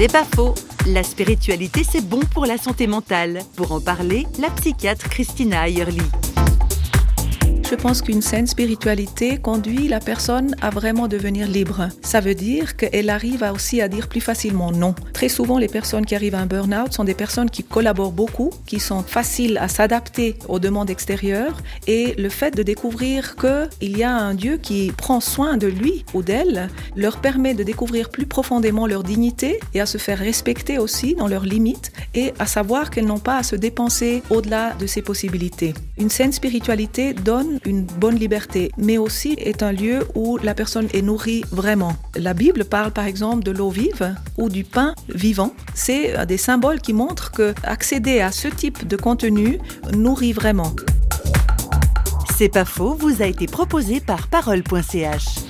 [0.00, 0.54] C'est pas faux.
[0.86, 3.42] La spiritualité, c'est bon pour la santé mentale.
[3.54, 6.00] Pour en parler, la psychiatre Christina Ayerly.
[7.70, 11.88] Je pense qu'une saine spiritualité conduit la personne à vraiment devenir libre.
[12.02, 14.92] Ça veut dire qu'elle arrive aussi à dire plus facilement non.
[15.12, 18.50] Très souvent, les personnes qui arrivent à un burn-out sont des personnes qui collaborent beaucoup,
[18.66, 24.02] qui sont faciles à s'adapter aux demandes extérieures et le fait de découvrir qu'il y
[24.02, 28.26] a un Dieu qui prend soin de lui ou d'elle leur permet de découvrir plus
[28.26, 32.90] profondément leur dignité et à se faire respecter aussi dans leurs limites et à savoir
[32.90, 35.72] qu'elles n'ont pas à se dépenser au-delà de ses possibilités.
[35.98, 40.88] Une saine spiritualité donne une bonne liberté, mais aussi est un lieu où la personne
[40.92, 41.94] est nourrie vraiment.
[42.16, 45.54] La Bible parle par exemple de l'eau vive ou du pain vivant.
[45.74, 49.58] C'est des symboles qui montrent que accéder à ce type de contenu
[49.94, 50.72] nourrit vraiment.
[52.36, 55.49] C'est pas faux, vous a été proposé par parole.ch.